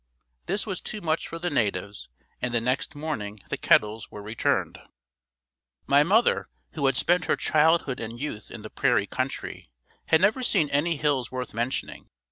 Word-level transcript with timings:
This 0.47 0.65
was 0.65 0.81
too 0.81 0.99
much 0.99 1.27
for 1.27 1.37
the 1.37 1.51
natives 1.51 2.09
and 2.41 2.55
the 2.55 2.59
next 2.59 2.95
morning 2.95 3.39
the 3.49 3.55
kettles 3.57 4.09
were 4.09 4.23
returned. 4.23 4.79
My 5.85 6.01
mother, 6.01 6.49
who 6.71 6.87
had 6.87 6.95
spent 6.97 7.25
her 7.25 7.35
childhood 7.35 7.99
and 7.99 8.19
youth 8.19 8.49
in 8.49 8.63
the 8.63 8.71
prairie 8.71 9.05
country, 9.05 9.69
had 10.07 10.21
never 10.21 10.41
seen 10.41 10.71
any 10.71 10.97
hills 10.97 11.31
worth 11.31 11.53
mentioning. 11.53 12.09